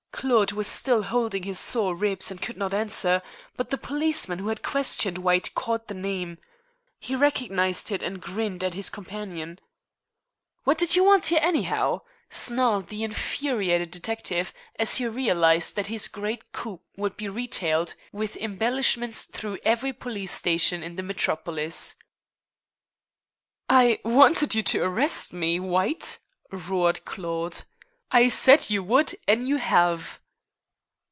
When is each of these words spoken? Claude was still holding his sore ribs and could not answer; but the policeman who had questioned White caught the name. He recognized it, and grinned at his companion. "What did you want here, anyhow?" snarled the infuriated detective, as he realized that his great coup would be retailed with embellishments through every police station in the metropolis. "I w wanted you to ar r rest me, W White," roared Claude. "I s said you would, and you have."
Claude 0.21 0.51
was 0.51 0.67
still 0.67 1.01
holding 1.01 1.41
his 1.41 1.57
sore 1.59 1.95
ribs 1.95 2.29
and 2.29 2.43
could 2.43 2.55
not 2.55 2.75
answer; 2.75 3.23
but 3.55 3.71
the 3.71 3.77
policeman 3.77 4.37
who 4.37 4.49
had 4.49 4.61
questioned 4.61 5.17
White 5.17 5.55
caught 5.55 5.87
the 5.87 5.95
name. 5.95 6.37
He 6.99 7.15
recognized 7.15 7.91
it, 7.91 8.03
and 8.03 8.21
grinned 8.21 8.63
at 8.63 8.75
his 8.75 8.91
companion. 8.91 9.57
"What 10.63 10.77
did 10.77 10.95
you 10.95 11.03
want 11.05 11.25
here, 11.27 11.39
anyhow?" 11.41 12.01
snarled 12.29 12.89
the 12.89 13.01
infuriated 13.03 13.89
detective, 13.89 14.53
as 14.77 14.97
he 14.97 15.07
realized 15.07 15.75
that 15.75 15.87
his 15.87 16.07
great 16.07 16.51
coup 16.51 16.81
would 16.95 17.17
be 17.17 17.27
retailed 17.27 17.95
with 18.11 18.37
embellishments 18.37 19.23
through 19.23 19.57
every 19.65 19.91
police 19.91 20.31
station 20.31 20.83
in 20.83 20.97
the 20.97 21.03
metropolis. 21.03 21.95
"I 23.67 23.95
w 24.03 24.15
wanted 24.19 24.53
you 24.53 24.61
to 24.61 24.81
ar 24.81 24.85
r 24.85 24.89
rest 24.93 25.33
me, 25.33 25.55
W 25.57 25.71
White," 25.71 26.19
roared 26.51 27.05
Claude. 27.05 27.63
"I 28.13 28.23
s 28.23 28.33
said 28.33 28.69
you 28.69 28.83
would, 28.83 29.15
and 29.25 29.47
you 29.47 29.55
have." 29.55 30.17